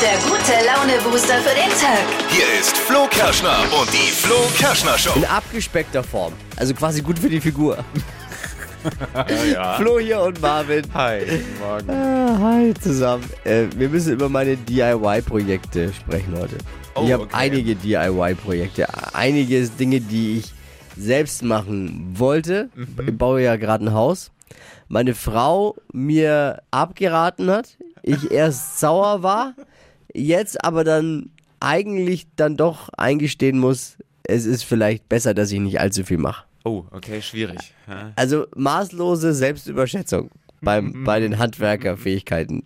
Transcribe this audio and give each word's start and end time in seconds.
der 0.00 0.16
gute 0.30 0.52
Laune-Booster 0.64 1.38
für 1.38 1.54
den 1.56 1.70
Tag. 1.70 2.04
Hier 2.30 2.60
ist 2.60 2.76
Flo 2.76 3.08
Kerschner 3.10 3.58
und 3.80 3.92
die 3.92 4.12
Flo 4.12 4.36
Kerschner 4.56 4.96
Show. 4.96 5.12
In 5.16 5.24
abgespeckter 5.24 6.04
Form. 6.04 6.32
Also 6.56 6.72
quasi 6.72 7.02
gut 7.02 7.18
für 7.18 7.28
die 7.28 7.40
Figur. 7.40 7.78
Ja. 9.52 9.74
Flo 9.74 9.98
hier 9.98 10.20
und 10.20 10.40
Marvin. 10.40 10.84
Hi, 10.94 11.18
guten 11.18 11.58
Morgen. 11.58 11.90
Ah, 11.90 12.38
hi 12.40 12.72
zusammen. 12.80 13.24
Äh, 13.42 13.64
wir 13.76 13.88
müssen 13.88 14.12
über 14.12 14.28
meine 14.28 14.56
DIY-Projekte 14.56 15.92
sprechen 15.92 16.32
heute. 16.38 16.58
Oh, 16.94 17.02
ich 17.04 17.12
habe 17.12 17.24
okay. 17.24 17.34
einige 17.34 17.74
DIY-Projekte. 17.74 18.86
Einige 19.14 19.68
Dinge, 19.68 20.00
die 20.00 20.38
ich 20.38 20.52
selbst 20.96 21.42
machen 21.42 22.14
wollte. 22.14 22.70
Mhm. 22.76 23.08
Ich 23.08 23.18
baue 23.18 23.42
ja 23.42 23.56
gerade 23.56 23.86
ein 23.86 23.92
Haus. 23.92 24.30
Meine 24.86 25.14
Frau 25.14 25.74
mir 25.92 26.62
abgeraten 26.70 27.50
hat. 27.50 27.76
Ich 28.02 28.30
erst 28.30 28.78
sauer 28.78 29.24
war. 29.24 29.54
Jetzt 30.14 30.64
aber 30.64 30.84
dann 30.84 31.30
eigentlich 31.60 32.26
dann 32.36 32.56
doch 32.56 32.88
eingestehen 32.96 33.58
muss, 33.58 33.96
es 34.22 34.44
ist 34.44 34.62
vielleicht 34.62 35.08
besser, 35.08 35.34
dass 35.34 35.50
ich 35.50 35.60
nicht 35.60 35.80
allzu 35.80 36.04
viel 36.04 36.18
mache. 36.18 36.44
Oh, 36.64 36.84
okay, 36.90 37.22
schwierig. 37.22 37.74
Ja. 37.86 38.12
Also 38.16 38.46
maßlose 38.54 39.32
Selbstüberschätzung 39.32 40.30
beim, 40.60 41.02
bei 41.04 41.20
den 41.20 41.38
Handwerkerfähigkeiten. 41.38 42.62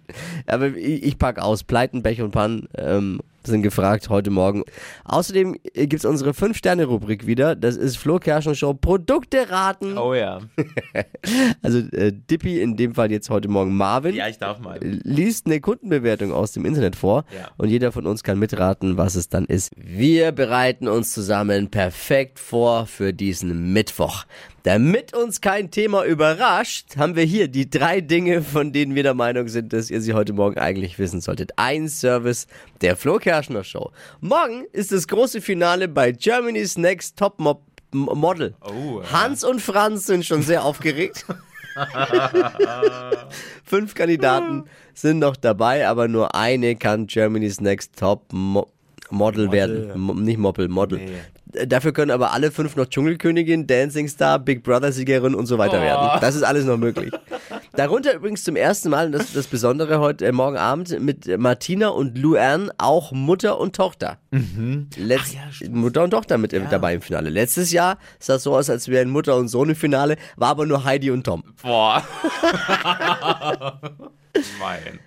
Aber 0.47 0.69
ich, 0.69 1.03
ich 1.05 1.19
pack 1.19 1.39
aus. 1.39 1.65
Pleiten, 1.65 2.03
Pech 2.03 2.21
und 2.23 2.31
Pannen 2.33 2.69
ähm, 2.77 3.21
sind 3.45 3.63
gefragt 3.63 4.09
heute 4.09 4.31
Morgen. 4.31 4.63
Außerdem 5.05 5.57
gibt 5.75 5.95
es 5.95 6.05
unsere 6.05 6.31
5-Sterne-Rubrik 6.31 7.27
wieder. 7.27 7.57
Das 7.57 7.77
ist 7.77 7.97
Flo 7.97 8.19
Kerschner 8.21 8.55
Show 8.55 8.73
Produkte 8.75 9.51
raten. 9.51 9.99
Oh 9.99 10.15
ja. 10.15 10.41
Also 11.63 11.79
äh, 11.79 12.13
Dippy, 12.13 12.61
in 12.61 12.77
dem 12.77 12.95
Fall 12.95 13.11
jetzt 13.13 13.31
heute 13.31 13.49
Morgen 13.49 13.77
Marvin, 13.77 14.15
Ja, 14.15 14.29
ich 14.29 14.39
darf 14.39 14.59
mal. 14.61 14.79
liest 14.83 15.47
eine 15.47 15.61
Kundenbewertung 15.61 16.33
aus 16.33 16.53
dem 16.53 16.65
Internet 16.65 16.97
vor 16.97 17.25
Ja. 17.37 17.49
und 17.57 17.69
jeder 17.69 17.93
von 17.93 18.07
uns 18.07 18.23
kann 18.23 18.39
mitraten, 18.39 18.97
was 18.97 19.15
es 19.15 19.29
dann 19.29 19.45
ist. 19.45 19.71
Wir 19.77 20.33
bereiten 20.33 20.89
uns 20.89 21.13
zusammen 21.13 21.71
perfekt 21.71 22.39
vor 22.39 22.87
für 22.87 23.13
diesen 23.13 23.73
Mittwoch. 23.73 24.25
Damit 24.65 25.13
uns 25.13 25.41
kein 25.41 25.73
Thema 25.73 26.05
überrascht, 26.05 26.97
haben 26.97 27.17
wir 27.17 27.25
hier 27.25 27.49
die 27.49 27.69
drei 27.69 28.01
Dinge, 28.01 28.43
von 28.43 28.73
denen 28.73 28.95
wir 28.95 29.03
der 29.03 29.15
Meinung 29.15 29.49
sind, 29.49 29.73
dass 29.73 29.91
ihr 29.91 30.01
sie 30.01 30.15
heute 30.15 30.33
Morgen 30.33 30.57
eigentlich 30.57 31.01
wissen 31.01 31.21
solltet. 31.21 31.51
Ein 31.57 31.89
Service 31.89 32.47
der 32.81 32.97
Flo 32.97 33.19
Kerschner 33.19 33.65
Show. 33.65 33.91
Morgen 34.21 34.65
ist 34.73 34.93
das 34.93 35.09
große 35.09 35.41
Finale 35.41 35.89
bei 35.89 36.13
Germany's 36.13 36.79
Next 36.79 37.19
Top 37.19 37.41
Mo 37.41 37.61
Model. 37.95 38.55
Oh, 38.63 39.03
ja. 39.03 39.13
Hans 39.13 39.45
und 39.45 39.61
Franz 39.61 40.07
sind 40.07 40.25
schon 40.25 40.43
sehr 40.43 40.65
aufgeregt. 40.65 41.27
Fünf 43.65 43.95
Kandidaten 43.95 44.65
sind 44.95 45.19
noch 45.19 45.37
dabei, 45.37 45.87
aber 45.89 46.09
nur 46.09 46.35
eine 46.35 46.77
kann 46.77 47.07
Germany's 47.07 47.61
Next 47.61 47.99
Top 47.99 48.33
Mo 48.33 48.69
Model, 49.11 49.53
werden. 49.53 50.01
Mo 50.01 50.15
nicht 50.15 50.39
Moppel, 50.39 50.69
Model. 50.69 51.01
Äh, 51.01 51.11
Dafür 51.67 51.93
können 51.93 52.11
aber 52.11 52.33
alle 52.33 52.51
fünf 52.51 52.77
noch 52.77 52.87
Dschungelkönigin, 52.87 53.67
Dancing 53.67 54.09
Star, 54.09 54.39
Big 54.39 54.63
Brother 54.63 54.93
Siegerin 54.93 55.35
und 55.35 55.47
so 55.47 55.59
weiter 55.59 55.81
werden. 55.81 56.19
Das 56.21 56.35
ist 56.35 56.43
alles 56.43 56.65
noch 56.65 56.79
möglich. 56.79 57.13
Darunter 57.75 58.15
übrigens 58.15 58.45
zum 58.45 58.57
ersten 58.57 58.91
Mal, 58.91 59.07
und 59.07 59.13
das 59.13 59.23
ist 59.25 59.37
das 59.37 59.47
Besondere 59.47 59.99
heute, 59.99 60.27
äh, 60.27 60.33
morgen 60.33 60.57
Abend, 60.57 60.99
mit 61.01 61.27
Martina 61.39 61.89
und 61.89 62.19
Luann 62.19 62.71
auch 62.79 63.13
Mutter 63.13 63.59
und 63.59 63.77
Tochter. 63.77 64.19
Letz 64.97 65.35
Mutter 65.71 66.05
und 66.05 66.11
Tochter 66.11 66.39
mit 66.39 66.53
im- 66.53 66.69
dabei 66.71 66.95
im 66.95 67.03
Finale. 67.03 67.31
Letztes 67.31 67.73
Jahr 67.73 67.99
sah 68.19 68.37
es 68.37 68.43
so 68.43 68.55
aus, 68.57 68.71
als 68.71 68.89
wären 68.89 69.11
Mutter 69.11 69.37
und 69.37 69.49
Sohn 69.49 69.71
im 69.71 69.77
Finale, 69.77 70.17
war 70.37 70.51
aber 70.51 70.67
nur 70.67 70.85
Heidi 70.85 71.11
und 71.11 71.25
Tom. 71.25 71.45
Boah. 71.63 72.03
Mein. 74.59 74.99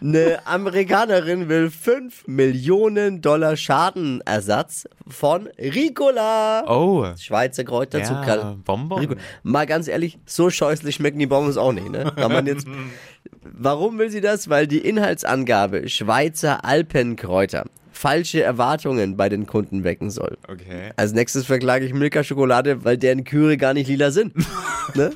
Eine 0.00 0.46
Amerikanerin 0.46 1.50
will 1.50 1.70
5 1.70 2.26
Millionen 2.26 3.20
Dollar 3.20 3.56
Schadenersatz 3.56 4.88
von 5.06 5.48
Ricola. 5.58 6.64
Oh. 6.66 7.06
Schweizer 7.18 7.64
Kräuterzucker. 7.64 8.36
Ja, 8.36 8.56
Bonbon. 8.64 8.98
Rico- 9.00 9.14
Mal 9.42 9.66
ganz 9.66 9.86
ehrlich, 9.86 10.18
so 10.24 10.48
scheußlich 10.48 10.94
schmecken 10.94 11.18
die 11.18 11.26
Bonbons 11.26 11.58
auch 11.58 11.72
nicht, 11.72 11.90
ne? 11.90 12.10
Kann 12.16 12.32
man 12.32 12.46
jetzt, 12.46 12.66
warum 13.42 13.98
will 13.98 14.10
sie 14.10 14.22
das? 14.22 14.48
Weil 14.48 14.66
die 14.66 14.78
Inhaltsangabe 14.78 15.88
Schweizer 15.90 16.64
Alpenkräuter 16.64 17.64
falsche 17.92 18.42
Erwartungen 18.42 19.18
bei 19.18 19.28
den 19.28 19.46
Kunden 19.46 19.84
wecken 19.84 20.08
soll. 20.08 20.38
Okay. 20.48 20.92
Als 20.96 21.12
nächstes 21.12 21.44
verklage 21.44 21.84
ich 21.84 21.92
Milka 21.92 22.24
Schokolade, 22.24 22.82
weil 22.82 22.96
deren 22.96 23.24
Küre 23.24 23.58
gar 23.58 23.74
nicht 23.74 23.88
lila 23.88 24.10
sind. 24.10 24.32
ne? 24.94 25.10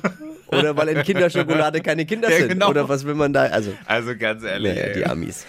Oder 0.59 0.75
weil 0.77 0.89
in 0.89 1.03
Kinderschokolade 1.03 1.81
keine 1.81 2.05
Kinder 2.05 2.29
Ja, 2.31 2.37
sind. 2.37 2.49
genau. 2.49 2.69
Oder 2.69 2.87
was 2.89 3.05
will 3.05 3.15
man 3.15 3.33
da? 3.33 3.43
Also, 3.43 3.73
Also 3.85 4.15
ganz 4.17 4.43
ehrlich. 4.43 4.77
ey. 4.77 4.93
die 4.93 5.05
Amis. 5.05 5.45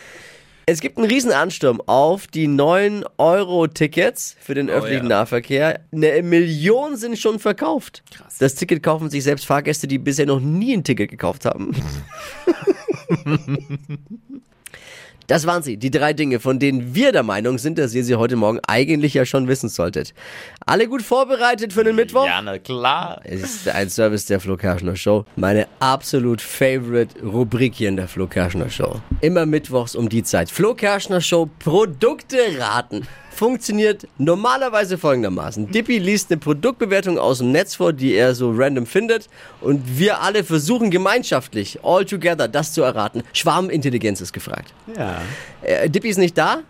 Es 0.69 0.81
gibt 0.81 0.99
einen 0.99 1.07
Riesenansturm 1.07 1.81
auf 1.87 2.27
die 2.27 2.49
9-Euro-Tickets 2.49 4.37
für 4.41 4.55
den 4.55 4.69
öffentlichen 4.69 5.05
ja. 5.05 5.19
Nahverkehr. 5.21 5.79
Eine 5.93 6.23
Million 6.25 6.97
sind 6.97 7.19
schon 7.21 7.39
verkauft. 7.39 8.03
Krass. 8.13 8.39
Das 8.39 8.57
Ticket 8.57 8.83
kaufen 8.83 9.09
sich 9.09 9.23
selbst 9.23 9.47
Fahrgäste, 9.47 9.87
die 9.87 9.99
bisher 9.99 10.27
noch 10.27 10.41
nie 10.41 10.75
ein 10.77 10.83
Ticket 10.83 11.09
gekauft 11.09 11.45
haben. 11.45 11.71
Das 15.27 15.47
waren 15.47 15.63
sie, 15.63 15.77
die 15.77 15.91
drei 15.91 16.13
Dinge, 16.13 16.41
von 16.41 16.59
denen 16.59 16.95
wir 16.95 17.13
der 17.13 17.23
Meinung 17.23 17.59
sind, 17.59 17.79
dass 17.79 17.95
ihr 17.95 18.05
sie 18.05 18.15
heute 18.15 18.37
Morgen 18.37 18.61
eigentlich 18.67 19.15
ja 19.15 19.25
schon 19.25 19.49
wissen 19.49 19.69
solltet. 19.69 20.15
Alle 20.65 20.89
gut 20.89 21.03
vorbereitet 21.03 21.73
für 21.73 21.85
den 21.85 21.97
Mittwoch? 21.97 22.27
Ja, 22.27 22.41
na 22.43 22.59
klar. 22.59 23.21
Es 23.25 23.43
ist 23.43 23.69
ein 23.69 23.91
Service 23.91 24.27
der 24.27 24.41
Flo 24.41 24.57
Kerschner 24.57 24.97
Show. 24.97 25.25
Meine 25.37 25.67
absolut 25.81 26.41
favorite 26.41 27.21
Rubrik 27.23 27.75
hier 27.75 27.89
in 27.89 27.97
der 27.97 28.09
Flo 28.09 28.27
Kerschner 28.27 28.71
Show. 28.71 29.01
Immer 29.21 29.47
mittwochs 29.47 29.95
um 29.95 30.09
die 30.09 30.23
Zeit. 30.23 30.51
Flo 30.51 30.75
Kerschner 30.75 31.21
Show 31.21 31.49
Produkte 31.59 32.39
raten. 32.59 33.07
Funktioniert 33.37 34.09
normalerweise 34.17 34.97
folgendermaßen. 34.97 35.71
Dippy 35.71 35.99
liest 35.99 36.31
eine 36.31 36.41
Produktbewertung 36.41 37.19
aus 37.19 37.39
dem 37.39 37.53
Netz 37.53 37.75
vor, 37.75 37.93
die 37.93 38.15
er 38.15 38.35
so 38.35 38.51
random 38.51 38.87
findet. 38.87 39.29
Und 39.61 39.99
wir 39.99 40.23
alle 40.23 40.43
versuchen 40.43 40.91
gemeinschaftlich, 40.91 41.81
all 41.83 42.07
together, 42.07 42.49
das 42.49 42.73
zu 42.73 42.81
erraten. 42.81 43.23
Schwarmintelligenz 43.35 44.23
ist 44.23 44.33
gefragt. 44.33 44.73
Ja. 44.97 45.21
Äh, 45.61 45.91
Dippy 45.91 46.09
ist 46.09 46.17
nicht 46.17 46.39
da. 46.39 46.63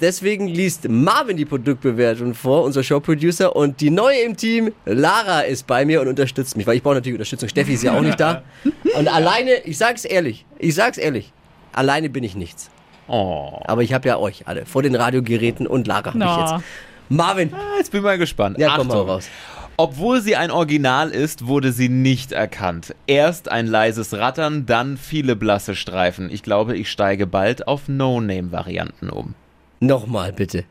Deswegen 0.00 0.46
liest 0.46 0.88
Marvin 0.88 1.36
die 1.36 1.44
Produktbewertung 1.44 2.34
vor, 2.34 2.62
unser 2.62 2.84
Showproducer. 2.84 3.56
Und 3.56 3.80
die 3.80 3.90
neue 3.90 4.20
im 4.20 4.36
Team, 4.36 4.70
Lara, 4.84 5.40
ist 5.40 5.66
bei 5.66 5.84
mir 5.84 6.00
und 6.00 6.06
unterstützt 6.06 6.56
mich, 6.56 6.64
weil 6.64 6.76
ich 6.76 6.82
brauche 6.84 6.94
natürlich 6.94 7.16
Unterstützung. 7.16 7.48
Steffi 7.48 7.74
ist 7.74 7.82
ja 7.82 7.92
auch 7.92 8.02
nicht 8.02 8.20
da. 8.20 8.44
Und 8.96 9.08
alleine, 9.08 9.56
ich 9.64 9.78
sag's 9.78 10.04
ehrlich, 10.04 10.46
ich 10.60 10.76
sag's 10.76 10.96
ehrlich, 10.96 11.32
alleine 11.72 12.08
bin 12.08 12.22
ich 12.22 12.36
nichts. 12.36 12.70
Oh. 13.06 13.60
Aber 13.66 13.82
ich 13.82 13.92
habe 13.92 14.08
ja 14.08 14.16
euch 14.18 14.46
alle 14.48 14.66
vor 14.66 14.82
den 14.82 14.94
Radiogeräten 14.94 15.66
und 15.66 15.86
Lara 15.86 16.12
hab 16.12 16.16
ich 16.16 16.52
jetzt. 16.52 16.64
Marvin, 17.10 17.52
Jetzt 17.78 17.90
bin 17.90 18.00
ich 18.00 18.04
mal 18.04 18.18
gespannt. 18.18 18.58
ja, 18.58 18.74
komm 18.76 18.88
mal 18.88 18.94
Achtung. 18.94 19.08
raus. 19.10 19.28
Obwohl 19.76 20.20
sie 20.20 20.36
ein 20.36 20.50
Original 20.52 21.10
ist, 21.10 21.46
wurde 21.46 21.72
sie 21.72 21.88
nicht 21.88 22.30
erkannt. 22.32 22.94
Erst 23.08 23.50
ein 23.50 23.66
leises 23.66 24.14
Rattern, 24.14 24.66
dann 24.66 24.96
viele 24.96 25.34
blasse 25.36 25.74
Streifen. 25.74 26.30
Ich 26.30 26.42
glaube, 26.44 26.76
ich 26.76 26.90
steige 26.90 27.26
bald 27.26 27.66
auf 27.66 27.88
No-Name-Varianten 27.88 29.10
um. 29.10 29.34
Nochmal 29.80 30.32
bitte. 30.32 30.64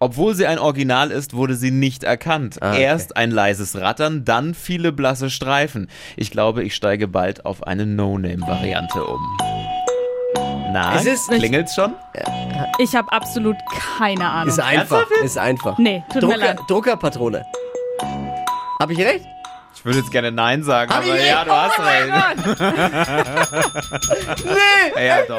Obwohl 0.00 0.34
sie 0.36 0.46
ein 0.46 0.60
Original 0.60 1.10
ist, 1.10 1.34
wurde 1.34 1.56
sie 1.56 1.72
nicht 1.72 2.04
erkannt. 2.04 2.62
Ah, 2.62 2.70
okay. 2.70 2.82
Erst 2.82 3.16
ein 3.16 3.32
leises 3.32 3.74
Rattern, 3.76 4.24
dann 4.24 4.54
viele 4.54 4.92
blasse 4.92 5.28
Streifen. 5.30 5.88
Ich 6.16 6.30
glaube, 6.30 6.62
ich 6.62 6.76
steige 6.76 7.08
bald 7.08 7.44
auf 7.44 7.66
eine 7.66 7.84
No-Name-Variante 7.86 9.04
um. 9.04 9.57
Na, 10.70 10.96
Es 10.96 11.06
ist- 11.06 11.28
klingelt's 11.30 11.74
schon? 11.74 11.94
Ich 12.78 12.94
habe 12.94 13.10
absolut 13.12 13.56
keine 13.98 14.28
Ahnung. 14.28 14.48
Ist 14.48 14.60
einfach, 14.60 14.98
Ernsthaft? 14.98 15.24
ist 15.24 15.38
einfach. 15.38 15.78
Nee, 15.78 16.02
tut 16.12 16.14
mir 16.16 16.20
Drucker, 16.28 16.36
leid. 16.38 16.58
Druckerpatrone. 16.68 17.46
Hab 18.80 18.90
ich 18.90 18.98
recht? 18.98 19.26
Ich 19.74 19.84
würde 19.84 19.98
jetzt 19.98 20.10
gerne 20.10 20.32
Nein 20.32 20.62
sagen, 20.64 20.90
Hab 20.92 21.04
aber 21.04 21.16
ich 21.16 21.26
ja, 21.26 21.42
recht? 21.42 21.48
du 21.48 21.52
hast 21.52 21.78
recht. 21.78 22.08
Nee! 24.96 25.06
Ja, 25.06 25.22
doch. 25.22 25.38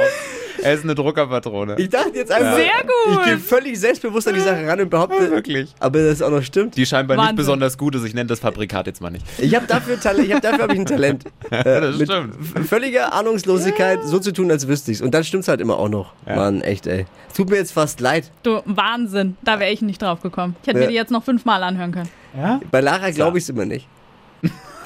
Er 0.64 0.74
ist 0.74 0.84
eine 0.84 0.96
Druckerpatrone. 0.96 1.75
Ich 1.78 1.90
dachte 1.90 2.11
jetzt 2.16 2.32
einfach. 2.32 2.56
Sehr 2.56 2.66
gut. 2.84 3.20
Ich 3.20 3.26
gehe 3.26 3.38
völlig 3.38 3.79
selbstbewusst 3.79 4.28
an 4.28 4.34
die 4.35 4.40
Sache 4.41 4.67
ran 4.67 4.79
und 4.82 4.90
behaupte. 4.90 5.32
Wirklich. 5.32 5.73
Aber 5.79 6.00
das 6.03 6.22
auch 6.22 6.29
noch 6.32 6.44
stimmt. 6.44 6.76
Die 6.78 6.85
scheinbar 6.85 7.17
Wahnsinn. 7.17 7.35
nicht 7.35 7.38
besonders 7.38 7.78
gut 7.78 7.96
ist. 7.96 8.03
Ich 8.06 8.14
nenne 8.14 8.28
das 8.28 8.40
Fabrikat 8.40 8.88
jetzt 8.88 9.02
mal 9.02 9.09
nicht. 9.11 9.26
Ich 9.38 9.56
habe 9.56 9.66
dafür, 9.67 10.00
Talent, 10.00 10.28
ich 10.28 10.34
hab 10.34 10.41
dafür 10.41 10.64
hab 10.64 10.72
ich 10.73 10.79
ein 10.79 10.85
Talent. 10.85 11.26
Äh, 11.52 11.64
das 11.64 11.96
stimmt. 11.96 12.35
v- 12.35 12.64
völliger 12.64 13.11
Ahnungslosigkeit, 13.14 14.03
so 14.03 14.20
zu 14.20 14.32
tun, 14.34 14.52
als 14.52 14.67
wüsste 14.67 14.91
ich's. 14.91 15.02
Und 15.02 15.14
dann 15.14 15.23
stimmt's 15.23 15.47
halt 15.47 15.61
immer 15.61 15.78
auch 15.79 15.90
noch. 15.90 16.14
Mann, 16.26 16.61
echt, 16.61 16.85
ey. 16.88 17.06
Tut 17.35 17.50
mir 17.50 17.56
jetzt 17.58 17.72
fast 17.72 18.00
leid. 18.02 18.29
Du, 18.44 18.61
Wahnsinn. 18.66 19.35
Da 19.41 19.59
wäre 19.59 19.72
ich 19.72 19.82
nicht 19.82 20.02
drauf 20.02 20.22
gekommen. 20.22 20.56
Ich 20.61 20.67
hätte 20.67 20.79
Ja. 20.79 20.85
mir 20.85 20.90
die 20.90 20.96
jetzt 20.96 21.11
noch 21.11 21.23
fünfmal 21.23 21.64
anhören 21.64 21.91
können. 21.91 22.09
Ja? 22.38 22.59
Bei 22.72 22.82
Lara 22.82 23.09
glaube 23.11 23.38
ich's 23.40 23.50
immer 23.50 23.66
nicht. 23.66 23.88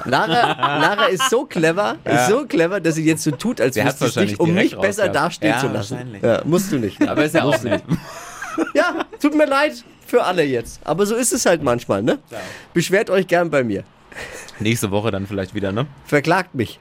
Lara, 0.04 0.78
Lara 0.78 1.04
ist 1.06 1.30
so 1.30 1.44
clever, 1.46 1.96
ist 2.04 2.28
so 2.28 2.44
clever, 2.46 2.80
dass 2.80 2.96
sie 2.96 3.04
jetzt 3.04 3.22
so 3.22 3.30
tut, 3.30 3.60
als 3.60 3.76
wüsste 3.76 4.06
ich's 4.06 4.16
nicht, 4.16 4.40
um 4.40 4.52
mich 4.52 4.76
besser 4.76 5.08
dastehen 5.08 5.52
Ja, 5.52 5.58
zu 5.60 5.68
lassen. 5.68 5.94
wahrscheinlich. 5.96 6.22
Ja, 6.22 6.42
musst 6.44 6.72
du 6.72 6.78
nicht. 6.78 7.06
Aber 7.08 7.24
ist 7.24 7.34
ja 7.34 7.44
auch 7.44 7.62
nett. 7.62 7.82
Ja, 8.72 9.04
tut 9.20 9.34
mir 9.34 9.46
leid 9.46 9.84
für 10.06 10.22
alle 10.22 10.44
jetzt. 10.44 10.80
Aber 10.84 11.06
so 11.06 11.16
ist 11.16 11.32
es 11.32 11.44
halt 11.44 11.64
manchmal, 11.64 12.02
ne? 12.04 12.20
Beschwert 12.72 13.10
euch 13.10 13.26
gern 13.26 13.50
bei 13.50 13.64
mir. 13.64 13.82
Nächste 14.60 14.92
Woche 14.92 15.10
dann 15.10 15.26
vielleicht 15.26 15.54
wieder, 15.54 15.72
ne? 15.72 15.86
Verklagt 16.06 16.54
mich. 16.54 16.78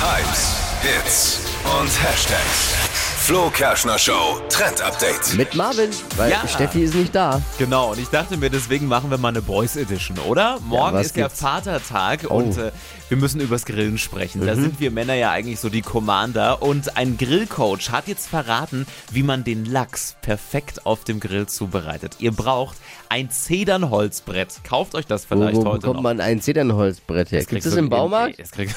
Hypes, 0.00 0.56
Hits 0.82 1.40
und 1.64 1.88
Hashtags. 2.02 2.91
Flo 3.24 3.50
Kerschner 3.50 3.98
Show 3.98 4.40
Trend 4.48 4.82
Update. 4.82 5.34
Mit 5.36 5.54
Marvin, 5.54 5.90
weil 6.16 6.32
Ja. 6.32 6.46
Steffi 6.48 6.82
ist 6.82 6.94
nicht 6.94 7.14
da. 7.14 7.40
Genau, 7.56 7.92
und 7.92 8.00
ich 8.00 8.08
dachte 8.08 8.36
mir, 8.36 8.50
deswegen 8.50 8.86
machen 8.88 9.10
wir 9.10 9.18
mal 9.18 9.28
eine 9.28 9.40
Boys 9.42 9.76
Edition, 9.76 10.18
oder? 10.18 10.58
Morgen 10.64 10.96
was 10.96 11.06
ist 11.06 11.16
ja 11.16 11.26
gibt's? 11.28 11.40
Vatertag 11.40 12.26
Oh. 12.28 12.40
Mhm. 12.40 12.46
und 12.48 12.58
äh, 12.58 12.72
wir 13.08 13.16
müssen 13.16 13.40
übers 13.40 13.64
Grillen 13.64 13.96
sprechen. 13.98 14.44
Da 14.44 14.56
sind 14.56 14.80
wir 14.80 14.90
Männer 14.90 15.14
ja 15.14 15.30
eigentlich 15.30 15.60
so 15.60 15.68
die 15.68 15.82
Commander. 15.82 16.62
Und 16.62 16.96
ein 16.96 17.16
Grillcoach 17.16 17.90
hat 17.90 18.08
jetzt 18.08 18.28
verraten, 18.28 18.86
wie 19.12 19.22
man 19.22 19.44
den 19.44 19.66
Lachs 19.66 20.16
perfekt 20.22 20.84
auf 20.84 21.04
dem 21.04 21.20
Grill 21.20 21.46
zubereitet. 21.46 22.16
Ihr 22.18 22.32
braucht 22.32 22.76
ein 23.08 23.30
Zedernholzbrett. 23.30 24.62
Kauft 24.68 24.94
euch 24.96 25.06
das 25.06 25.30
Wo, 25.30 25.36
vielleicht 25.36 25.56
wo 25.58 25.64
heute 25.66 25.80
bekommt 25.80 25.96
noch. 25.96 26.02
man 26.02 26.20
ein 26.20 26.40
Zedernholzbrett 26.40 27.30
her? 27.30 27.44
Gibt 27.44 27.64
es 27.64 27.72
im 27.74 27.84
in- 27.84 27.90
Baumarkt? 27.90 28.40
Das 28.40 28.50
kriegst 28.50 28.76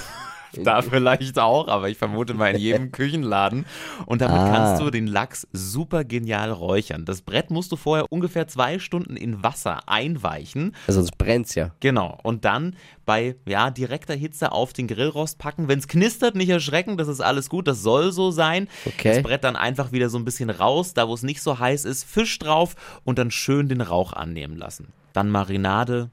da 0.64 0.82
vielleicht 0.82 1.38
auch, 1.40 1.68
aber 1.68 1.90
ich 1.90 1.98
vermute 1.98 2.34
mal 2.34 2.54
in 2.54 2.60
jedem 2.62 2.92
Küchenladen. 2.94 3.66
Und 4.06 4.22
damit 4.22 4.36
Ah. 4.38 4.52
kannst 4.54 4.82
du 4.82 4.90
den 4.90 5.08
Lachs 5.08 5.48
super 5.54 6.04
genial 6.04 6.52
räuchern. 6.52 7.06
Das 7.06 7.22
Brett 7.22 7.50
musst 7.52 7.72
du 7.72 7.76
vorher 7.76 8.12
ungefähr 8.12 8.48
zwei 8.48 8.80
Stunden 8.80 9.16
in 9.18 9.44
Wasser 9.44 9.88
einweichen. 9.88 10.76
Sonst 10.88 11.18
brennt's 11.18 11.56
ja. 11.56 11.72
Genau. 11.80 12.18
Und 12.24 12.46
dann 12.46 12.76
bei 13.06 13.36
ja, 13.46 13.70
direkter 13.70 14.16
Hitze 14.16 14.52
auf 14.52 14.74
den 14.74 14.88
Grillrost 14.88 15.38
packen. 15.38 15.68
Wenn 15.68 15.80
es 15.80 15.88
knistert, 15.88 16.36
nicht 16.36 16.50
erschrecken, 16.50 16.98
das 16.98 17.08
ist 17.08 17.22
alles 17.22 17.50
gut, 17.50 17.68
das 17.68 17.82
soll 17.84 18.12
so 18.12 18.32
sein. 18.32 18.68
Okay. 18.86 19.14
Das 19.16 19.24
Brett 19.24 19.44
dann 19.44 19.56
einfach 19.56 19.92
wieder 19.92 20.10
so 20.10 20.18
ein 20.18 20.26
bisschen 20.26 20.50
raus, 20.50 20.94
da 20.96 21.08
wo 21.08 21.14
es 21.14 21.22
nicht 21.24 21.42
so 21.42 21.60
heiß 21.60 21.86
ist, 21.86 22.04
Fisch 22.04 22.40
drauf 22.40 22.76
und 23.04 23.20
dann 23.20 23.30
schön 23.32 23.70
den 23.70 23.82
Rauch 23.82 24.14
annehmen 24.14 24.58
lassen. 24.58 24.88
Dann 25.14 25.30
Marinade, 25.30 26.10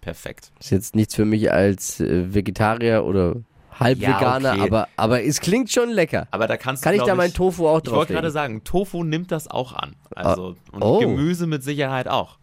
perfekt. 0.00 0.50
Ist 0.60 0.70
jetzt 0.70 0.94
nichts 0.96 1.14
für 1.14 1.24
mich 1.24 1.52
als 1.52 2.00
äh, 2.00 2.34
Vegetarier 2.34 3.04
oder 3.04 3.36
Halbveganer, 3.78 4.54
Ja, 4.56 4.62
okay. 4.62 4.70
aber, 4.70 4.88
aber 4.96 5.24
es 5.24 5.40
klingt 5.40 5.70
schon 5.70 5.90
lecker. 5.90 6.26
Aber 6.30 6.46
da 6.46 6.56
kannst 6.56 6.82
Kann 6.82 6.92
du, 6.92 6.96
ich 6.96 7.00
da 7.02 7.06
glaub 7.06 7.16
mein 7.18 7.32
Tofu 7.32 7.66
auch 7.68 7.80
Ich 7.84 7.90
wollte 7.90 8.12
gerade 8.12 8.30
sagen, 8.30 8.62
Tofu 8.64 9.02
nimmt 9.04 9.30
das 9.32 9.48
auch 9.48 9.72
an. 9.72 9.96
Also 10.14 10.56
und 10.72 10.82
oh. 10.82 10.98
Gemüse 11.00 11.46
mit 11.46 11.62
Sicherheit 11.64 12.08
auch. 12.08 12.38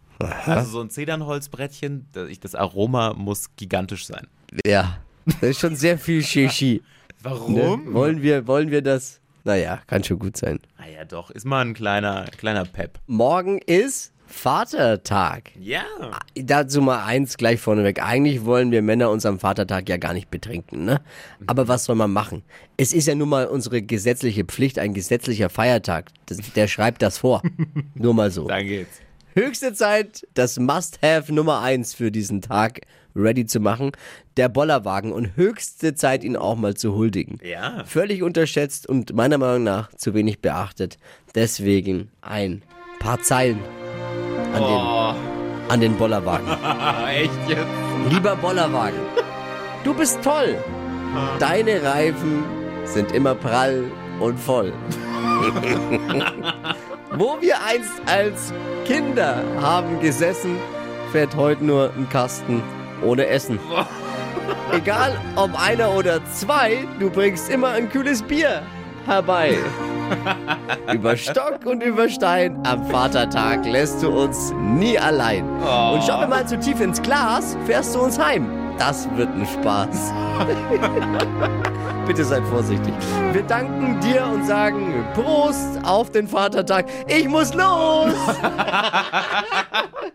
Also 0.45 0.71
so 0.71 0.81
ein 0.81 0.89
Zedernholzbrettchen, 0.89 2.07
das, 2.11 2.29
ich- 2.29 2.39
das 2.39 2.53
Aroma 2.55 3.13
muss 3.13 3.55
gigantisch 3.55 4.05
sein. 4.05 4.27
Ja, 4.65 4.97
das 5.25 5.41
ist 5.51 5.59
schon 5.59 5.75
sehr 5.75 5.97
viel 5.97 6.23
Shishi. 6.23 6.83
Warum? 7.23 7.53
Ne? 7.53 7.79
Wollen, 7.93 8.21
wir, 8.21 8.47
wollen 8.47 8.69
wir 8.71 8.81
das? 8.81 9.19
Naja, 9.43 9.79
kann 9.87 10.03
schon 10.03 10.19
gut 10.19 10.37
sein. 10.37 10.59
Naja, 10.77 11.05
doch, 11.05 11.31
ist 11.31 11.45
mal 11.45 11.61
ein 11.65 11.73
kleiner, 11.73 12.25
kleiner 12.37 12.65
Pep. 12.65 12.99
Morgen 13.07 13.57
ist 13.59 14.11
Vatertag. 14.31 15.51
Ja. 15.59 15.83
Dazu 16.35 16.81
mal 16.81 17.03
eins 17.05 17.37
gleich 17.37 17.59
vorneweg. 17.59 18.03
Eigentlich 18.03 18.45
wollen 18.45 18.71
wir 18.71 18.81
Männer 18.81 19.09
uns 19.09 19.25
am 19.25 19.39
Vatertag 19.39 19.89
ja 19.89 19.97
gar 19.97 20.13
nicht 20.13 20.31
betrinken, 20.31 20.85
ne? 20.85 21.01
Aber 21.47 21.67
was 21.67 21.85
soll 21.85 21.95
man 21.95 22.11
machen? 22.11 22.43
Es 22.77 22.93
ist 22.93 23.07
ja 23.07 23.15
nun 23.15 23.29
mal 23.29 23.47
unsere 23.47 23.81
gesetzliche 23.81 24.45
Pflicht, 24.45 24.79
ein 24.79 24.93
gesetzlicher 24.93 25.49
Feiertag. 25.49 26.09
Das, 26.25 26.37
der 26.37 26.67
schreibt 26.67 27.01
das 27.01 27.17
vor. 27.17 27.41
nur 27.93 28.13
mal 28.13 28.31
so. 28.31 28.47
Dann 28.47 28.65
geht's. 28.65 29.01
Höchste 29.33 29.73
Zeit, 29.73 30.27
das 30.33 30.59
Must-Have 30.59 31.33
Nummer 31.33 31.61
eins 31.61 31.93
für 31.93 32.11
diesen 32.11 32.41
Tag 32.41 32.81
ready 33.15 33.45
zu 33.45 33.59
machen. 33.59 33.91
Der 34.37 34.49
Bollerwagen 34.49 35.11
und 35.11 35.35
höchste 35.35 35.95
Zeit, 35.95 36.23
ihn 36.23 36.35
auch 36.35 36.55
mal 36.55 36.75
zu 36.75 36.95
huldigen. 36.95 37.39
Ja. 37.43 37.83
Völlig 37.85 38.23
unterschätzt 38.23 38.87
und 38.87 39.13
meiner 39.13 39.37
Meinung 39.37 39.63
nach 39.63 39.93
zu 39.93 40.13
wenig 40.13 40.41
beachtet. 40.41 40.97
Deswegen 41.35 42.11
ein 42.21 42.61
paar 42.99 43.21
Zeilen 43.21 43.59
an, 44.53 44.61
Oh, 44.61 45.13
den, 45.13 45.71
an 45.71 45.79
den 45.79 45.95
Bollerwagen. 45.97 46.47
echt 47.09 47.31
jetzt? 47.49 47.65
Lieber 48.09 48.35
Bollerwagen, 48.35 48.99
du 49.83 49.93
bist 49.93 50.21
toll. 50.23 50.57
Deine 51.39 51.83
Reifen 51.83 52.43
sind 52.85 53.11
immer 53.11 53.35
prall 53.35 53.83
und 54.19 54.39
voll. 54.39 54.71
Wo 57.17 57.37
wir 57.41 57.55
einst 57.67 58.01
als 58.05 58.53
Kinder 58.85 59.43
haben 59.61 59.99
gesessen, 59.99 60.57
fährt 61.11 61.35
heute 61.35 61.65
nur 61.65 61.91
ein 61.97 62.07
Kasten 62.09 62.63
ohne 63.03 63.25
Essen. 63.27 63.59
Egal 64.71 65.19
ob 65.35 65.59
einer 65.61 65.91
oder 65.91 66.23
zwei, 66.25 66.87
du 66.99 67.09
bringst 67.09 67.49
immer 67.49 67.69
ein 67.69 67.89
kühles 67.89 68.23
Bier 68.23 68.61
herbei. 69.05 69.57
über 70.93 71.15
Stock 71.17 71.65
und 71.65 71.83
über 71.83 72.09
Stein, 72.09 72.57
am 72.65 72.85
Vatertag 72.85 73.65
lässt 73.65 74.03
du 74.03 74.09
uns 74.09 74.53
nie 74.59 74.97
allein. 74.97 75.47
Und 75.49 76.03
schau 76.03 76.19
mir 76.19 76.27
mal 76.27 76.47
zu 76.47 76.59
tief 76.59 76.79
ins 76.81 77.01
Glas, 77.01 77.57
fährst 77.65 77.95
du 77.95 78.01
uns 78.01 78.19
heim. 78.19 78.49
Das 78.77 79.07
wird 79.15 79.29
ein 79.29 79.45
Spaß. 79.45 80.11
Bitte 82.07 82.25
seid 82.25 82.43
vorsichtig. 82.45 82.93
Wir 83.31 83.43
danken 83.43 83.99
dir 84.01 84.25
und 84.25 84.45
sagen 84.45 85.05
Prost 85.13 85.79
auf 85.83 86.11
den 86.11 86.27
Vatertag. 86.27 86.87
Ich 87.07 87.27
muss 87.27 87.53
los! 87.53 88.11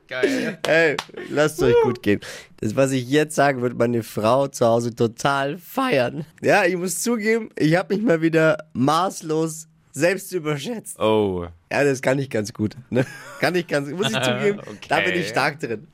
Geil. 0.08 0.58
Ey, 0.66 0.96
lasst 1.30 1.62
euch 1.62 1.74
gut 1.84 2.02
gehen. 2.02 2.20
Das, 2.58 2.74
was 2.74 2.90
ich 2.92 3.08
jetzt 3.08 3.36
sage, 3.36 3.62
wird 3.62 3.78
meine 3.78 4.02
Frau 4.02 4.48
zu 4.48 4.66
Hause 4.66 4.94
total 4.94 5.58
feiern. 5.58 6.26
Ja, 6.42 6.64
ich 6.64 6.76
muss 6.76 7.02
zugeben, 7.02 7.50
ich 7.56 7.76
habe 7.76 7.94
mich 7.94 8.04
mal 8.04 8.20
wieder 8.20 8.58
maßlos 8.72 9.68
selbst 9.96 10.30
überschätzt. 10.32 10.98
Oh. 11.00 11.46
Ja, 11.72 11.82
das 11.82 12.02
kann 12.02 12.18
ich 12.18 12.28
ganz 12.28 12.52
gut. 12.52 12.76
Ne? 12.90 13.06
Kann 13.40 13.54
ich 13.54 13.66
ganz, 13.66 13.90
muss 13.90 14.10
ich 14.10 14.12
zugeben, 14.22 14.60
da 14.88 15.00
bin 15.00 15.12
ich 15.14 15.20
Okay. 15.20 15.28
stark 15.28 15.60
drin. 15.60 15.86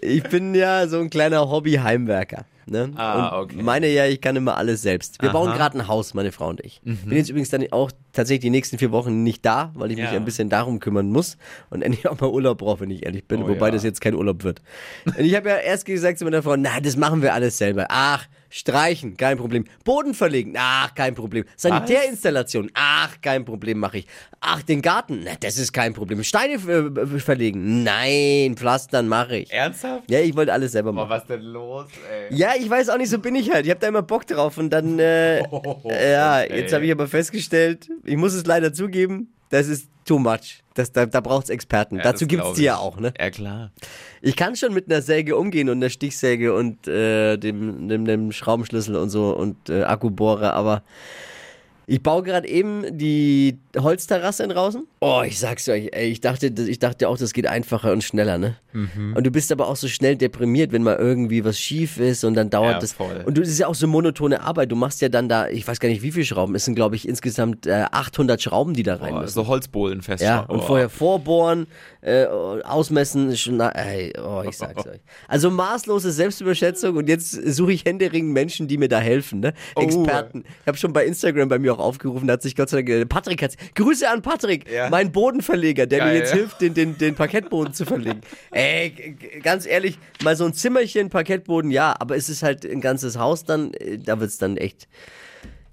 Ich 0.00 0.22
bin 0.24 0.54
ja 0.54 0.86
so 0.88 1.00
ein 1.00 1.10
kleiner 1.10 1.48
Hobby-Heimwerker. 1.50 2.44
Ne? 2.66 2.92
Ah, 2.96 3.40
und 3.40 3.44
okay. 3.52 3.62
meine 3.62 3.88
ja, 3.88 4.06
ich 4.06 4.20
kann 4.20 4.36
immer 4.36 4.56
alles 4.56 4.80
selbst. 4.82 5.20
Wir 5.20 5.30
bauen 5.30 5.48
Aha. 5.48 5.54
Mhm. 5.54 5.58
gerade 5.58 5.78
ein 5.78 5.88
Haus, 5.88 6.14
meine 6.14 6.32
Frau 6.32 6.48
und 6.48 6.64
ich. 6.64 6.80
Bin 6.82 7.16
jetzt 7.16 7.28
übrigens 7.28 7.50
dann 7.50 7.66
auch 7.72 7.90
tatsächlich 8.12 8.40
die 8.42 8.50
nächsten 8.50 8.78
vier 8.78 8.90
Wochen 8.90 9.22
nicht 9.22 9.44
da, 9.44 9.70
weil 9.74 9.90
ich 9.90 9.96
mich 9.98 10.06
Ja. 10.06 10.12
ein 10.12 10.24
bisschen 10.24 10.48
darum 10.48 10.80
kümmern 10.80 11.10
muss 11.10 11.36
und 11.70 11.82
endlich 11.82 12.08
auch 12.08 12.18
mal 12.18 12.30
Urlaub 12.30 12.58
brauche, 12.58 12.80
wenn 12.80 12.90
ich 12.90 13.04
ehrlich 13.04 13.26
bin. 13.28 13.42
Oh, 13.42 13.48
wobei 13.48 13.66
ja. 13.66 13.72
das 13.72 13.82
jetzt 13.82 14.00
kein 14.00 14.14
Urlaub 14.14 14.44
wird. 14.44 14.62
Und 15.04 15.20
ich 15.20 15.34
habe 15.34 15.48
ja 15.50 15.56
erst 15.56 15.84
gesagt 15.84 16.18
zu 16.18 16.24
meiner 16.24 16.42
Frau, 16.42 16.56
na, 16.56 16.80
das 16.80 16.96
machen 16.96 17.20
wir 17.20 17.34
alles 17.34 17.58
selber. 17.58 17.86
Ach, 17.90 18.26
streichen, 18.54 19.16
kein 19.16 19.36
Problem. 19.36 19.64
Boden 19.84 20.14
verlegen, 20.14 20.54
ach, 20.56 20.94
kein 20.94 21.16
Problem. 21.16 21.44
Sanitärinstallation, 21.56 22.70
ach, 22.74 23.20
kein 23.20 23.44
Problem 23.44 23.80
mache 23.80 23.98
ich. 23.98 24.06
Ach, 24.38 24.62
den 24.62 24.80
Garten, 24.80 25.22
na, 25.24 25.32
das 25.40 25.58
ist 25.58 25.72
kein 25.72 25.92
Problem. 25.92 26.22
Steine 26.22 26.54
äh, 26.54 27.18
verlegen, 27.18 27.82
nein, 27.82 28.54
Pflastern 28.56 29.08
mache 29.08 29.38
ich. 29.38 29.52
Ernsthaft? 29.52 30.08
Ja, 30.08 30.20
ich 30.20 30.36
wollte 30.36 30.52
alles 30.52 30.70
selber 30.70 30.92
Boah, 30.92 31.06
machen. 31.06 31.10
was 31.10 31.26
denn 31.26 31.40
los, 31.40 31.86
ey? 32.08 32.36
Ja, 32.36 32.52
ich 32.56 32.70
weiß 32.70 32.90
auch 32.90 32.96
nicht, 32.96 33.10
so 33.10 33.18
bin 33.18 33.34
ich 33.34 33.50
halt. 33.50 33.64
Ich 33.66 33.70
habe 33.70 33.80
da 33.80 33.88
immer 33.88 34.02
Bock 34.02 34.24
drauf 34.24 34.56
und 34.56 34.70
dann, 34.70 35.00
äh, 35.00 35.38
ja, 35.84 36.42
okay. 36.44 36.56
jetzt 36.56 36.72
habe 36.72 36.84
ich 36.86 36.92
aber 36.92 37.08
festgestellt, 37.08 37.88
ich 38.04 38.16
muss 38.16 38.34
es 38.34 38.46
leider 38.46 38.72
zugeben, 38.72 39.33
das 39.50 39.68
ist 39.68 39.88
too 40.04 40.18
much. 40.18 40.62
Das, 40.74 40.92
da 40.92 41.06
da 41.06 41.20
braucht 41.20 41.44
es 41.44 41.50
Experten. 41.50 41.96
Ja, 41.96 42.02
Dazu 42.02 42.26
gibt's 42.26 42.44
glaub 42.44 42.56
die 42.56 42.64
ja 42.64 42.76
auch, 42.76 42.98
ne? 42.98 43.14
Ja, 43.18 43.30
klar. 43.30 43.70
Ich 44.22 44.36
kann 44.36 44.56
schon 44.56 44.74
mit 44.74 44.90
einer 44.90 45.02
Säge 45.02 45.36
umgehen 45.36 45.68
und 45.68 45.76
einer 45.78 45.90
Stichsäge 45.90 46.54
und 46.54 46.88
äh, 46.88 47.36
dem, 47.36 47.88
dem, 47.88 48.04
dem 48.04 48.32
Schraubenschlüssel 48.32 48.96
und 48.96 49.10
so 49.10 49.34
und 49.36 49.68
äh, 49.68 49.84
Akkubohrer, 49.84 50.54
aber 50.54 50.82
ich 51.86 52.02
baue 52.02 52.22
gerade 52.22 52.48
eben 52.48 52.96
die 52.96 53.58
Holzterrasse 53.76 54.44
in 54.44 54.50
draußen. 54.50 54.86
Oh, 55.00 55.22
ich 55.26 55.38
sag's 55.38 55.68
euch, 55.68 55.90
ey, 55.92 56.08
ich 56.08 56.20
dachte, 56.20 56.46
ich 56.46 56.78
dachte 56.78 57.08
auch, 57.08 57.18
das 57.18 57.32
geht 57.32 57.46
einfacher 57.46 57.92
und 57.92 58.02
schneller, 58.02 58.38
ne? 58.38 58.56
Mhm. 58.72 59.14
Und 59.16 59.24
du 59.26 59.30
bist 59.30 59.52
aber 59.52 59.68
auch 59.68 59.76
so 59.76 59.88
schnell 59.88 60.16
deprimiert, 60.16 60.72
wenn 60.72 60.82
mal 60.82 60.96
irgendwie 60.96 61.44
was 61.44 61.58
schief 61.58 61.98
ist 61.98 62.24
und 62.24 62.34
dann 62.34 62.50
dauert 62.50 62.74
Ja, 62.74 62.78
das. 62.78 62.92
voll. 62.92 63.22
Und 63.24 63.36
du, 63.36 63.42
das 63.42 63.50
ist 63.50 63.58
ja 63.58 63.66
auch 63.66 63.74
so 63.74 63.86
monotone 63.86 64.40
Arbeit. 64.42 64.72
Du 64.72 64.76
machst 64.76 65.00
ja 65.02 65.08
dann 65.08 65.28
da, 65.28 65.48
ich 65.48 65.66
weiß 65.66 65.78
gar 65.80 65.88
nicht, 65.88 66.02
wie 66.02 66.12
viele 66.12 66.24
Schrauben. 66.24 66.54
Es 66.54 66.64
sind, 66.64 66.74
glaube 66.74 66.96
ich, 66.96 67.06
insgesamt 67.06 67.66
äh, 67.66 67.84
800 67.90 68.40
Schrauben, 68.40 68.74
die 68.74 68.82
da 68.82 68.96
rein 68.96 69.12
Boah, 69.14 69.20
müssen. 69.22 69.34
so 69.34 69.46
Holzbohlen 69.46 70.02
fest. 70.02 70.22
Ja, 70.22 70.40
und 70.40 70.60
oh. 70.60 70.62
vorher 70.62 70.88
vorbohren, 70.88 71.66
äh, 72.00 72.24
ausmessen, 72.24 73.30
ey, 73.60 74.12
oh, 74.22 74.42
ich 74.48 74.56
sag's 74.56 74.86
euch. 74.86 75.00
Also 75.28 75.50
maßlose 75.50 76.12
Selbstüberschätzung 76.12 76.96
und 76.96 77.08
jetzt 77.08 77.30
suche 77.32 77.72
ich 77.72 77.84
händeringend 77.84 78.32
Menschen, 78.32 78.68
die 78.68 78.78
mir 78.78 78.88
da 78.88 78.98
helfen, 78.98 79.40
ne? 79.40 79.52
Oh. 79.76 79.82
Experten. 79.82 80.44
Ich 80.62 80.66
habe 80.66 80.78
schon 80.78 80.92
bei 80.92 81.04
Instagram 81.06 81.48
bei 81.48 81.58
mir 81.58 81.73
auch 81.74 81.78
aufgerufen, 81.78 82.26
da 82.26 82.34
hat 82.34 82.42
sich 82.42 82.56
Gott 82.56 82.68
sei 82.70 82.78
Dank, 82.78 82.88
äh, 82.88 83.06
Patrick 83.06 83.42
hat, 83.42 83.56
Grüße 83.74 84.08
an 84.08 84.22
Patrick, 84.22 84.70
Ja. 84.70 84.88
mein 84.90 85.12
Bodenverleger, 85.12 85.86
der 85.86 86.04
mir 86.04 86.10
Geil. 86.10 86.18
jetzt 86.18 86.32
hilft, 86.32 86.60
den, 86.60 86.74
den, 86.74 86.96
den 86.98 87.14
Parkettboden 87.14 87.74
zu 87.74 87.84
verlegen. 87.84 88.20
Ey, 88.50 89.16
ganz 89.42 89.66
ehrlich, 89.66 89.98
mal 90.22 90.36
so 90.36 90.44
ein 90.44 90.54
Zimmerchen, 90.54 91.10
Parkettboden, 91.10 91.70
ja, 91.70 91.94
aber 91.98 92.16
es 92.16 92.28
ist 92.28 92.42
halt 92.42 92.64
ein 92.64 92.80
ganzes 92.80 93.18
Haus 93.18 93.44
dann, 93.44 93.74
äh, 93.74 93.98
da 93.98 94.20
wird's 94.20 94.38
dann 94.38 94.56
echt 94.56 94.88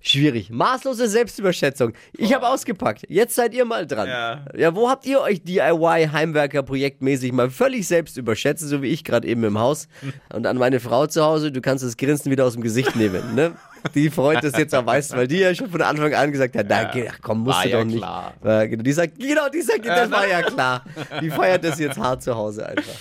Schwierig. 0.02 0.50
Maßlose 0.50 1.08
Selbstüberschätzung. 1.08 1.94
Ich 2.18 2.34
habe 2.34 2.48
ausgepackt. 2.48 3.04
Jetzt 3.08 3.36
seid 3.36 3.54
ihr 3.54 3.66
mal 3.66 3.86
dran. 3.86 4.08
Ja. 4.08 4.46
ja, 4.58 4.76
wo 4.76 4.90
habt 4.90 5.06
ihr 5.06 5.22
euch 5.22 5.44
DIY-Heimwerker-projektmäßig 5.44 7.32
mal 7.32 7.52
völlig 7.52 7.88
selbst 7.88 8.18
überschätzt, 8.18 8.68
so 8.68 8.82
wie 8.82 8.88
ich 8.88 9.04
gerade 9.04 9.28
eben 9.28 9.44
im 9.44 9.60
Haus? 9.60 9.88
Und 10.34 10.48
an 10.48 10.58
meine 10.58 10.80
Frau 10.80 11.06
zu 11.06 11.24
Hause, 11.24 11.52
du 11.52 11.62
kannst 11.62 11.84
das 11.84 11.98
Grinsen 11.98 12.32
wieder 12.32 12.46
aus 12.46 12.54
dem 12.54 12.64
Gesicht 12.64 12.96
nehmen, 12.96 13.36
ne? 13.36 13.52
Die 13.96 14.12
freut 14.12 14.44
das 14.44 14.56
jetzt 14.58 14.76
am 14.76 14.86
meisten, 14.86 15.18
weil 15.18 15.28
die 15.28 15.40
ja 15.40 15.56
schon 15.56 15.68
von 15.70 15.82
Anfang 15.82 16.14
an 16.14 16.32
gesagt 16.32 16.56
hat, 16.56 16.68
na, 16.70 16.92
ach 17.10 17.18
komm, 17.22 17.40
musst 17.40 17.66
du 17.66 17.70
ja 17.70 17.80
doch 17.80 17.86
nicht. 17.86 17.98
klar. 17.98 18.34
Ja, 18.44 18.66
genau, 18.68 18.84
die 18.84 18.92
sagt, 18.92 19.18
genau, 19.20 19.50
die 19.50 19.62
sagt, 19.62 19.88
das 19.88 20.12
war 20.12 20.28
ja 20.28 20.44
klar. 20.44 20.86
Die 21.20 21.32
feiert 21.32 21.64
das 21.64 21.80
jetzt 21.80 21.98
hart 21.98 22.22
zu 22.22 22.36
Hause 22.36 22.68
einfach. 22.68 22.94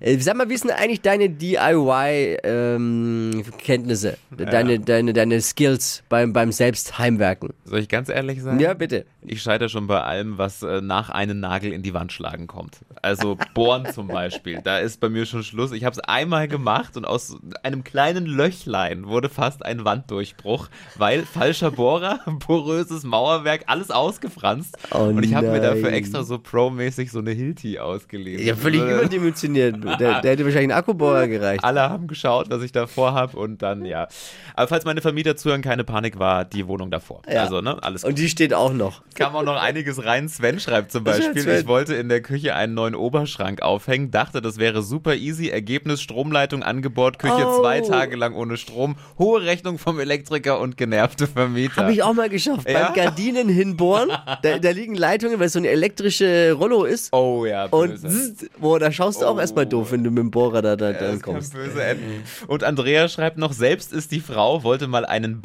Äh, 0.00 0.16
Sag 0.18 0.36
mal, 0.36 0.48
wie 0.48 0.56
sind 0.56 0.70
eigentlich 0.70 1.02
deine 1.02 1.28
DIY-Kenntnisse? 1.28 4.16
Deine, 4.30 4.80
deine, 4.80 5.12
deine 5.12 5.40
Skills 5.40 6.02
beim, 6.18 6.32
beim 6.32 6.50
Selbstheimwerken? 6.52 7.50
Soll 7.64 7.78
ich 7.78 7.88
ganz 7.88 8.08
ehrlich 8.08 8.42
sein? 8.42 8.58
Ja, 8.58 8.74
bitte. 8.74 9.04
Ich 9.22 9.40
scheitere 9.42 9.68
schon 9.68 9.86
bei 9.86 10.00
allem, 10.02 10.36
was 10.36 10.62
äh, 10.64 10.80
nach 10.80 11.10
einem 11.10 11.38
Nagel 11.38 11.72
in 11.72 11.82
die 11.82 11.94
Wand 11.94 12.12
schlagen 12.12 12.46
kommt. 12.48 12.78
Also 13.02 13.36
bohren 13.54 13.86
zum 13.92 14.08
Beispiel. 14.08 14.60
Da 14.64 14.78
ist 14.78 14.98
bei 15.00 15.08
mir 15.08 15.26
schon 15.26 15.44
Schluss. 15.44 15.70
Ich 15.70 15.84
habe 15.84 15.92
es 15.94 16.00
einmal 16.00 16.48
gemacht 16.48 16.96
und 16.96 17.04
aus 17.04 17.36
einem 17.62 17.84
kleinen 17.84 18.26
Löchlein 18.26 19.06
wurde 19.06 19.28
fast 19.28 19.64
ein 19.64 19.84
Wanddurchbruch, 19.84 20.68
weil 20.96 21.22
falscher 21.24 21.70
Bohrer, 21.70 22.18
poröses 22.40 23.04
Mauerwerk, 23.04 23.64
alles 23.66 23.90
ausgefranst. 23.92 24.76
Oh 24.92 25.04
und 25.04 25.22
ich 25.22 25.34
habe 25.34 25.48
mir 25.50 25.60
dafür 25.60 25.92
extra 25.92 26.24
so 26.24 26.38
pro-mäßig 26.38 27.12
so 27.12 27.20
eine 27.20 27.30
Hilti 27.30 27.78
ausgelesen. 27.78 28.44
Ja, 28.44 28.56
völlig 28.56 28.80
Äh, 28.80 28.94
überdimensioniert. 28.94 29.76
Der, 30.00 30.20
der 30.20 30.32
hätte 30.32 30.44
wahrscheinlich 30.44 30.70
einen 30.72 30.72
Akkubohrer 30.72 31.28
gereicht. 31.28 31.62
alle 31.62 31.82
haben 31.88 32.08
geschaut, 32.08 32.50
was 32.50 32.62
ich 32.62 32.72
davor 32.72 33.12
habe 33.14 33.36
und 33.36 33.62
dann, 33.62 33.84
ja. 33.84 34.08
Aber 34.54 34.66
falls 34.68 34.84
meine 34.84 35.00
Vermieter 35.00 35.36
zuhören, 35.36 35.62
keine 35.62 35.84
Panik 35.84 36.07
war 36.16 36.44
die 36.44 36.68
Wohnung 36.68 36.90
davor. 36.92 37.22
Ja. 37.28 37.42
Also, 37.42 37.60
ne, 37.60 37.82
alles 37.82 38.02
gut. 38.02 38.10
Und 38.10 38.18
die 38.18 38.28
steht 38.28 38.54
auch 38.54 38.72
noch. 38.72 39.02
kam 39.16 39.34
auch 39.34 39.42
noch 39.42 39.60
einiges 39.60 40.04
rein. 40.04 40.28
Sven 40.28 40.60
schreibt 40.60 40.92
zum 40.92 41.02
Beispiel, 41.02 41.48
ich 41.48 41.66
wollte 41.66 41.94
in 41.96 42.08
der 42.08 42.20
Küche 42.22 42.54
einen 42.54 42.74
neuen 42.74 42.94
Oberschrank 42.94 43.62
aufhängen, 43.62 44.10
dachte, 44.12 44.40
das 44.40 44.58
wäre 44.58 44.82
super 44.82 45.16
easy. 45.16 45.48
Ergebnis 45.48 46.00
Stromleitung 46.00 46.62
angebohrt, 46.62 47.18
Küche 47.18 47.34
Oh. 47.46 47.60
zwei 47.60 47.80
Tage 47.80 48.14
lang 48.16 48.34
ohne 48.34 48.56
Strom, 48.56 48.96
hohe 49.18 49.42
Rechnung 49.42 49.78
vom 49.78 49.98
Elektriker 49.98 50.60
und 50.60 50.76
genervte 50.76 51.26
Vermieter. 51.26 51.76
Habe 51.82 51.92
ich 51.92 52.02
auch 52.04 52.14
mal 52.14 52.28
geschafft. 52.28 52.68
Ja? 52.68 52.84
Beim 52.90 52.94
Gardinen 52.94 53.48
hinbohren, 53.48 54.10
da, 54.42 54.58
da 54.58 54.70
liegen 54.70 54.94
Leitungen, 54.94 55.38
weil 55.40 55.46
es 55.46 55.54
so 55.54 55.58
eine 55.58 55.68
elektrische 55.68 56.52
Rollo 56.52 56.84
ist. 56.84 57.12
oh 57.12 57.44
ja, 57.46 57.64
Und 57.66 58.00
böse. 58.02 58.08
zzzt, 58.34 58.50
boah, 58.60 58.78
da 58.78 58.92
schaust 58.92 59.20
du 59.22 59.26
auch 59.26 59.36
Oh. 59.36 59.40
erstmal 59.40 59.66
doof, 59.66 59.92
wenn 59.92 60.04
du 60.04 60.10
mit 60.10 60.18
dem 60.18 60.30
Bohrer 60.30 60.62
da, 60.62 60.76
da, 60.76 60.92
da 60.92 61.16
kommst. 61.16 61.54
böse 61.54 61.82
enden. 61.82 62.22
Und 62.46 62.62
Andrea 62.64 63.08
schreibt 63.08 63.38
noch, 63.38 63.52
selbst 63.52 63.92
ist 63.92 64.12
die 64.12 64.20
Frau, 64.20 64.62
wollte 64.62 64.86
mal 64.86 65.04
einen 65.06 65.40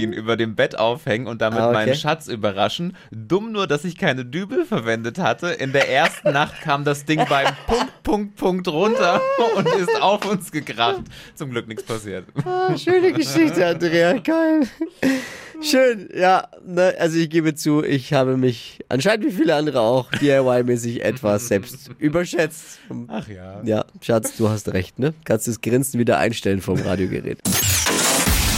Baldachin 0.00 0.12
über 0.12 0.36
dem 0.36 0.54
Bett 0.54 0.78
aufhängen 0.78 1.26
und 1.26 1.40
damit 1.40 1.58
Ah, 1.60 1.66
okay. 1.68 1.74
meinen 1.74 1.94
Schatz 1.94 2.26
überraschen. 2.28 2.96
Dumm 3.10 3.52
nur, 3.52 3.66
dass 3.66 3.84
ich 3.84 3.96
keine 3.98 4.24
Dübel 4.24 4.64
verwendet 4.64 5.18
hatte. 5.18 5.48
In 5.48 5.72
der 5.72 5.88
ersten 5.90 6.32
Nacht 6.32 6.60
kam 6.62 6.84
das 6.84 7.04
Ding 7.04 7.22
beim 7.28 7.46
Punkt, 7.66 8.02
Punkt, 8.02 8.36
Punkt 8.36 8.68
runter 8.68 9.20
und 9.56 9.66
ist 9.76 10.00
auf 10.00 10.24
uns 10.30 10.50
gekracht. 10.52 11.02
Zum 11.34 11.50
Glück 11.50 11.68
nichts 11.68 11.82
passiert. 11.84 12.24
Ah, 12.44 12.76
schöne 12.76 13.12
Geschichte, 13.12 13.66
Andrea. 13.66 14.14
Geil. 14.18 14.62
Schön, 15.62 16.08
ja. 16.14 16.48
Ne, 16.64 16.94
also 16.98 17.18
ich 17.18 17.28
gebe 17.28 17.54
zu, 17.54 17.84
ich 17.84 18.14
habe 18.14 18.38
mich 18.38 18.80
anscheinend 18.88 19.26
wie 19.26 19.30
viele 19.32 19.54
andere 19.54 19.80
auch 19.80 20.10
DIY-mäßig 20.12 21.02
etwas 21.02 21.48
selbst 21.48 21.90
überschätzt. 21.98 22.78
Ach 23.08 23.28
ja. 23.28 23.60
Ja, 23.64 23.84
Schatz, 24.00 24.36
du 24.38 24.48
hast 24.48 24.68
recht, 24.72 24.98
ne? 24.98 25.12
Kannst 25.24 25.48
das 25.48 25.60
Grinsen 25.60 26.00
wieder 26.00 26.16
einstellen 26.18 26.62
vom 26.62 26.80
Radiogerät. 26.80 27.40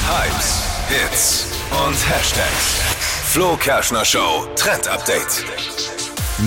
Hypes, 0.07 0.62
Hits 0.93 1.47
und 1.71 1.95
Hashtags. 2.07 2.83
Flo 3.33 3.57
Kerschner 3.57 4.05
Show 4.05 4.47
Trend 4.57 4.87
Update. 4.89 5.43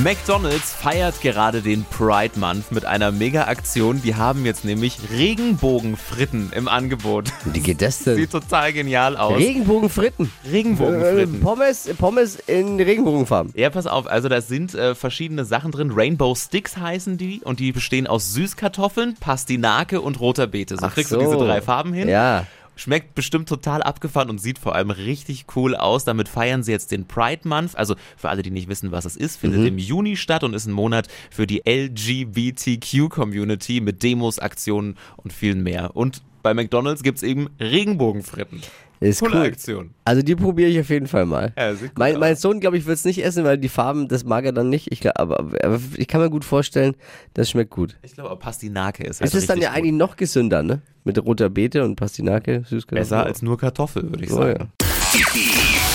McDonald's 0.04 0.72
feiert 0.72 1.20
gerade 1.22 1.64
den 1.64 1.84
Pride 1.86 2.38
Month 2.38 2.72
mit 2.72 2.86
einer 2.86 3.12
Mega-Aktion. 3.12 4.04
Die 4.04 4.14
haben 4.14 4.46
jetzt 4.46 4.64
nämlich 4.64 5.00
Regenbogenfritten 5.10 6.52
im 6.56 6.68
Angebot. 6.68 7.32
Wie 7.46 7.60
geht 7.60 7.82
das 7.82 8.04
denn? 8.04 8.18
Sieht 8.18 8.32
total 8.32 8.72
genial 8.72 9.18
aus. 9.18 9.36
Regenbogenfritten. 9.36 10.32
Äh, 10.44 10.50
Regenbogenfritten. 10.52 11.40
Pommes, 11.40 11.90
Pommes 11.98 12.36
in 12.36 12.80
Regenbogenfarben. 12.80 13.52
Ja, 13.56 13.72
pass 13.72 13.88
auf, 13.88 14.06
also 14.06 14.30
da 14.30 14.42
sind 14.42 14.75
äh, 14.75 14.94
verschiedene 14.94 15.46
Sachen 15.46 15.72
drin. 15.72 15.90
Rainbow 15.92 16.36
Sticks 16.36 16.78
heißen 16.78 17.18
die 17.18 17.42
und 17.44 17.60
die 17.60 17.72
bestehen 17.72 18.06
aus 18.06 18.32
Süßkartoffeln, 18.34 19.16
Pastinake 19.20 20.02
und 20.02 20.20
roter 20.20 20.46
Beete. 20.46 20.78
So 20.78 20.86
Ach 20.86 20.94
kriegst 20.94 21.10
so. 21.10 21.18
du 21.18 21.25
diese 21.25 21.38
drei 21.38 21.64
Farben 21.64 21.94
hin. 21.94 22.08
Ja. 22.10 22.46
Schmeckt 22.75 23.15
bestimmt 23.15 23.50
total 23.50 23.82
abgefahren 23.84 24.29
und 24.29 24.39
sieht 24.39 24.60
vor 24.60 24.75
allem 24.75 24.91
richtig 24.91 25.46
cool 25.55 25.75
aus. 25.75 26.05
Damit 26.05 26.27
feiern 26.27 26.63
sie 26.63 26.72
jetzt 26.72 26.91
den 26.91 27.05
Pride 27.05 27.48
Month. 27.48 27.77
Also 27.77 27.96
für 28.17 28.29
alle, 28.29 28.41
die 28.41 28.50
nicht 28.51 28.67
wissen, 28.67 28.91
was 28.91 29.05
es 29.05 29.15
ist, 29.15 29.38
findet 29.38 29.65
im 29.67 29.77
Juni 29.77 30.17
statt 30.17 30.44
und 30.44 30.53
ist 30.53 30.65
ein 30.65 30.74
Monat 30.74 31.08
für 31.29 31.48
die 31.48 31.62
LGBTQ-Community 31.65 33.79
mit 33.82 34.03
Demos, 34.03 34.39
Aktionen 34.39 34.98
und 35.17 35.34
vielen 35.34 35.63
mehr. 35.63 35.96
Und 35.96 36.22
bei 36.44 36.53
McDonalds 36.53 37.01
gibt's 37.01 37.24
eben 37.24 37.50
Regenbogenfritten. 37.60 38.62
Ist 39.00 39.20
Coole 39.20 39.36
cool. 39.36 39.46
Aktion. 39.46 39.94
Also 40.06 40.22
die 40.22 40.36
probiere 40.36 40.70
ich 40.70 40.80
auf 40.80 40.90
jeden 40.90 41.08
Fall 41.08 41.25
mal. 41.25 41.54
Ja, 41.58 41.74
sieht 41.74 41.90
gut 41.90 42.00
mein, 42.00 42.16
aus. 42.16 42.20
mein 42.20 42.36
Sohn, 42.36 42.60
glaube 42.60 42.78
ich, 42.78 42.86
wird 42.86 42.98
es 42.98 43.06
nicht 43.06 43.24
essen, 43.24 43.44
weil 43.44 43.58
die 43.58 43.70
Farben, 43.70 44.08
das 44.08 44.24
mag 44.24 44.46
er 44.46 44.54
dann 44.54 44.70
nicht. 44.70 44.92
Ich, 44.92 45.02
glaub, 45.02 45.20
aber, 45.20 45.40
aber 45.64 45.80
ich 45.98 46.08
kann 46.08 46.22
mir 46.22 46.30
gut 46.30 46.46
vorstellen, 46.46 46.96
das 47.34 47.50
schmeckt 47.50 47.72
gut. 47.72 47.98
Ich 48.04 48.14
glaube, 48.14 48.30
aber 48.30 48.40
Pastinake 48.40 49.04
ist 49.04 49.22
halt 49.22 49.30
Es 49.30 49.36
ist 49.36 49.50
dann 49.50 49.60
ja 49.60 49.70
richtig 49.70 49.84
eigentlich 49.84 50.00
noch 50.00 50.16
gesünder, 50.16 50.64
ne? 50.64 50.82
Mit 51.04 51.24
roter 51.24 51.50
Beete 51.50 51.84
und 51.84 51.96
Pastinake, 51.96 52.64
Süßkartoffel. 52.68 52.98
besser 52.98 53.25
als 53.25 53.42
nur 53.42 53.58
Kartoffel, 53.58 54.10
würde 54.10 54.24
ich 54.24 54.32
oh, 54.32 54.38
sagen. 54.38 54.72
ja. 54.80 54.86
Die 55.14 55.22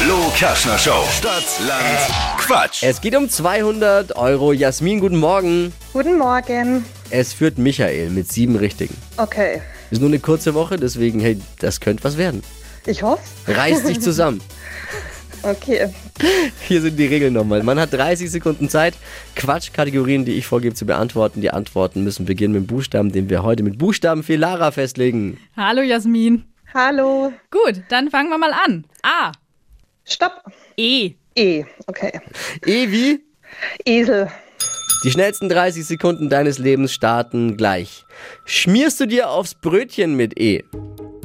Flo 0.03 0.31
Kerschner 0.35 0.79
Show. 0.79 1.05
Stadt, 1.11 1.45
Land, 1.67 2.39
Quatsch. 2.39 2.83
Es 2.83 3.01
geht 3.01 3.15
um 3.15 3.29
200 3.29 4.17
Euro. 4.17 4.53
Jasmin, 4.53 5.01
guten 5.01 5.19
Morgen. 5.19 5.73
Guten 5.93 6.17
Morgen. 6.17 6.85
Es 7.11 7.33
führt 7.35 7.59
Michael 7.59 8.09
mit 8.11 8.33
sieben 8.33 8.57
Richtigen. 8.57 8.97
Okay. 9.19 9.61
Ist 9.91 10.01
nur 10.01 10.09
eine 10.09 10.21
kurze 10.21 10.55
Woche, 10.55 10.77
deswegen, 10.77 11.21
hey, 11.21 11.39
das 11.59 11.81
könnte 11.81 12.05
was 12.05 12.17
werden. 12.17 12.43
Ich 12.87 13.03
hoffe. 13.03 13.23
Reiß 13.47 13.85
dich 13.85 14.01
zusammen. 14.01 14.41
Okay. 15.43 15.89
Hier 16.69 16.83
sind 16.83 16.99
die 16.99 17.07
Regeln 17.07 17.33
nochmal. 17.33 17.63
Man 17.63 17.81
hat 17.81 17.95
30 17.95 18.31
Sekunden 18.31 18.69
Zeit, 18.69 18.93
Quatschkategorien, 19.37 20.27
die 20.27 20.33
ich 20.33 20.45
vorgebe, 20.47 20.75
zu 20.75 20.85
beantworten. 20.85 21.41
Die 21.41 21.51
Antworten 21.51 22.05
müssen 22.05 22.27
beginnen 22.27 22.53
mit 22.53 22.65
dem 22.65 22.67
Buchstaben, 22.67 23.11
den 23.11 23.31
wir 23.31 23.43
heute 23.43 23.63
mit 23.63 23.79
Buchstaben 23.79 24.23
für 24.23 24.37
Lara 24.37 24.71
festlegen. 24.71 25.39
Hallo 25.57 25.81
Jasmin. 25.81 26.45
Hallo. 26.75 27.33
Gut, 27.51 27.81
dann 27.89 28.11
fangen 28.11 28.29
wir 28.29 28.37
mal 28.37 28.53
an. 28.53 28.85
A. 29.03 29.33
Stopp. 30.05 30.43
E. 30.77 31.13
E. 31.35 31.65
Okay. 31.87 32.21
Evi, 32.67 33.21
Esel. 33.87 34.29
die 35.05 35.11
schnellsten 35.11 35.49
30 35.49 35.87
Sekunden 35.87 36.29
deines 36.29 36.59
Lebens 36.59 36.93
starten 36.93 37.57
gleich. 37.57 38.05
Schmierst 38.45 39.01
du 39.01 39.07
dir 39.07 39.31
aufs 39.31 39.55
Brötchen 39.55 40.17
mit 40.17 40.39
E? 40.39 40.65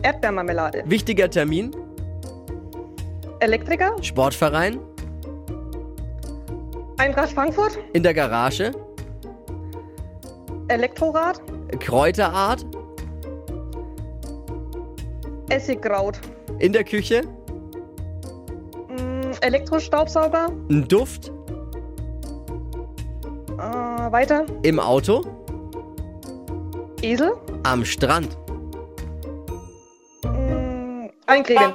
Erdbeermarmelade. 0.02 0.84
Wichtiger 0.86 1.30
Termin? 1.30 1.76
Elektriker. 3.40 3.96
Sportverein? 4.02 4.80
Eintracht 6.98 7.32
Frankfurt. 7.32 7.78
In 7.94 8.04
der 8.04 8.14
Garage? 8.14 8.72
Elektrorad. 10.68 11.42
Kräuterart? 11.80 12.66
Essigkraut. 15.50 16.20
In 16.60 16.74
der 16.74 16.84
Küche? 16.84 17.22
Mm, 18.90 19.32
Elektrostaubsauger. 19.42 20.48
Ein 20.70 20.88
Duft? 20.88 21.32
Äh, 23.58 24.12
weiter. 24.12 24.46
Im 24.64 24.80
Auto? 24.80 25.24
Esel. 27.02 27.34
Am 27.64 27.86
Strand? 27.86 28.38
Einkriegen. 31.28 31.74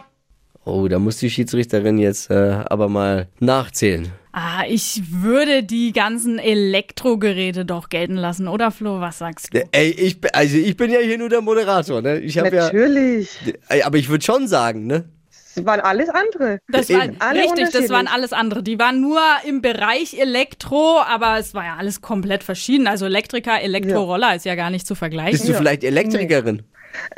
Oh, 0.65 0.87
da 0.89 0.99
muss 0.99 1.17
die 1.19 1.31
Schiedsrichterin 1.31 1.99
jetzt 1.99 2.31
äh, 2.31 2.63
aber 2.67 2.89
mal 2.89 3.29
nachzählen. 3.39 4.09
Ah, 4.33 4.63
ich 4.69 5.03
würde 5.11 5.63
die 5.65 5.93
ganzen 5.93 6.39
Elektrogeräte 6.39 7.65
doch 7.65 7.89
gelten 7.89 8.15
lassen, 8.15 8.47
oder 8.47 8.71
Flo? 8.71 9.01
Was 9.01 9.19
sagst 9.19 9.53
du? 9.53 9.65
Ey, 9.73 9.91
ich, 9.91 10.21
bin- 10.21 10.31
also 10.33 10.57
ich 10.57 10.77
bin 10.77 10.93
ja 10.93 11.01
hier 11.01 11.19
nur 11.19 11.29
der 11.29 11.41
Moderator, 11.41 12.01
ne? 12.03 12.21
Ich 12.21 12.35
ja, 12.37 12.45
Natürlich. 12.45 13.31
Ey, 13.69 13.83
aber 13.83 13.99
ich 13.99 14.09
würde 14.09 14.25
schon 14.25 14.47
sagen, 14.47 14.87
ne? 14.87 15.09
Das 15.57 15.65
waren 15.67 15.81
alles 15.81 16.09
andere. 16.11 16.59
Das 16.69 16.89
war 16.91 17.05
Eben. 17.07 17.17
Alle 17.19 17.41
richtig, 17.43 17.71
das 17.71 17.89
waren 17.89 18.07
alles 18.07 18.33
andere. 18.33 18.63
Die 18.63 18.79
waren 18.79 19.01
nur 19.01 19.19
im 19.49 19.61
Bereich 19.63 20.17
Elektro, 20.19 21.01
aber 21.01 21.39
es 21.39 21.55
war 21.55 21.65
ja 21.65 21.77
alles 21.77 22.01
komplett 22.01 22.45
verschieden. 22.45 22.87
Also 22.87 23.07
Elektriker, 23.07 23.61
Elektroroller 23.61 24.37
ist 24.37 24.45
ja 24.45 24.55
gar 24.55 24.71
nicht 24.71 24.87
zu 24.87 24.95
vergleichen. 24.95 25.33
Bist 25.33 25.49
du 25.49 25.55
vielleicht 25.55 25.83
Elektrikerin? 25.83 26.63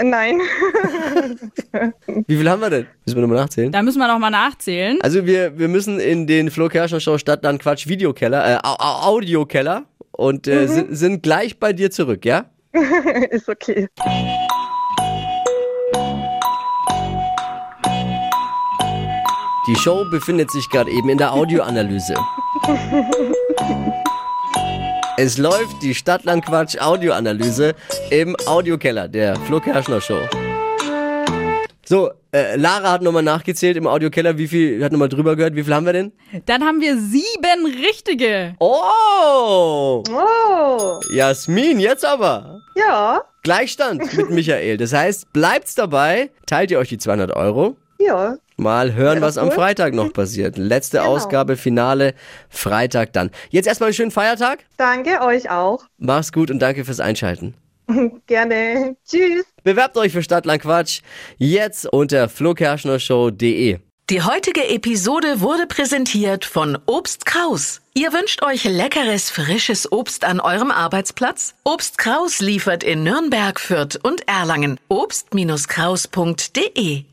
Nein. 0.02 0.40
Wie 2.26 2.36
viel 2.36 2.48
haben 2.50 2.60
wir 2.60 2.70
denn? 2.70 2.86
Müssen 3.04 3.16
wir 3.16 3.22
nochmal 3.22 3.38
nachzählen? 3.42 3.72
Da 3.72 3.82
müssen 3.82 3.98
wir 3.98 4.08
noch 4.08 4.18
mal 4.18 4.30
nachzählen. 4.30 4.98
Also 5.02 5.26
wir, 5.26 5.58
wir 5.58 5.68
müssen 5.68 5.98
in 6.00 6.26
den 6.26 6.50
Flo 6.50 6.68
Kerschner 6.68 7.00
Show 7.00 7.18
Stadtland 7.18 7.60
Quatsch 7.62 7.86
Videokeller, 7.88 8.44
äh, 8.54 8.58
Au- 8.62 8.76
Au- 8.78 9.14
Audiokeller 9.16 9.84
und 10.12 10.46
äh, 10.48 10.66
sind, 10.68 10.94
sind 10.96 11.22
gleich 11.22 11.58
bei 11.58 11.72
dir 11.72 11.90
zurück, 11.90 12.24
ja? 12.24 12.46
Ist 13.30 13.48
okay. 13.48 13.88
Die 19.68 19.76
Show 19.76 20.04
befindet 20.10 20.50
sich 20.50 20.68
gerade 20.70 20.90
eben 20.90 21.08
in 21.08 21.18
der 21.18 21.32
Audioanalyse. 21.32 22.14
Es 25.18 25.36
läuft 25.36 25.82
die 25.82 25.94
Stadtland 25.94 26.44
Quatsch 26.44 26.78
Audioanalyse 26.78 27.74
im 28.10 28.34
Audiokeller 28.46 29.08
der 29.08 29.36
Flo 29.36 29.60
Kerschner 29.60 30.00
Show. 30.00 30.20
So, 31.84 32.10
äh, 32.32 32.56
Lara 32.56 32.92
hat 32.92 33.02
nochmal 33.02 33.22
nachgezählt 33.22 33.76
im 33.76 33.86
Audiokeller, 33.86 34.38
wie 34.38 34.48
viel, 34.48 34.82
hat 34.82 34.90
nochmal 34.92 35.10
drüber 35.10 35.36
gehört, 35.36 35.54
wie 35.54 35.64
viel 35.64 35.74
haben 35.74 35.84
wir 35.84 35.92
denn? 35.92 36.12
Dann 36.46 36.62
haben 36.64 36.80
wir 36.80 36.96
sieben 36.96 37.66
richtige. 37.84 38.54
Oh! 38.58 40.02
Oh. 40.08 41.00
Jasmin, 41.10 41.78
jetzt 41.78 42.06
aber. 42.06 42.60
Ja, 42.74 43.22
Gleichstand 43.42 44.16
mit 44.16 44.30
Michael. 44.30 44.78
Das 44.78 44.94
heißt, 44.94 45.32
bleibt's 45.34 45.74
dabei, 45.74 46.30
teilt 46.46 46.70
ihr 46.70 46.78
euch 46.78 46.88
die 46.88 46.98
200 46.98 47.36
Euro. 47.36 47.76
Ja. 48.04 48.36
Mal 48.56 48.94
hören, 48.94 49.16
Ja, 49.16 49.22
was 49.22 49.38
am 49.38 49.48
cool. 49.48 49.54
Freitag 49.54 49.94
noch 49.94 50.12
passiert. 50.12 50.56
Letzte 50.58 50.98
Genau. 50.98 51.10
Ausgabe, 51.16 51.56
Finale, 51.56 52.14
Freitag 52.48 53.12
dann. 53.12 53.30
Jetzt 53.50 53.66
erstmal 53.66 53.88
einen 53.88 53.94
schönen 53.94 54.10
Feiertag. 54.10 54.64
Danke 54.76 55.20
euch 55.22 55.50
auch. 55.50 55.84
Mach's 55.98 56.32
gut 56.32 56.50
und 56.50 56.58
danke 56.60 56.84
fürs 56.84 57.00
Einschalten. 57.00 57.54
Gerne. 58.26 58.96
Tschüss. 59.08 59.44
Bewerbt 59.64 59.96
euch 59.96 60.12
für 60.12 60.22
Stadtland 60.22 60.62
Quatsch 60.62 61.00
jetzt 61.38 61.86
unter 61.92 62.28
flokerschnershow.de. 62.28 63.78
Die 64.10 64.22
heutige 64.22 64.68
Episode 64.68 65.40
wurde 65.40 65.66
präsentiert 65.66 66.44
von 66.44 66.76
Obst 66.86 67.24
Kraus. 67.24 67.80
Ihr 67.94 68.12
wünscht 68.12 68.42
euch 68.42 68.64
leckeres, 68.64 69.30
frisches 69.30 69.90
Obst 69.90 70.24
an 70.24 70.40
eurem 70.40 70.70
Arbeitsplatz? 70.70 71.54
Obst 71.64 71.96
Kraus 71.98 72.40
liefert 72.40 72.84
in 72.84 73.04
Nürnberg, 73.04 73.58
Fürth 73.60 73.98
und 74.02 74.28
Erlangen. 74.28 74.78
Obst-Kraus.de 74.88 77.04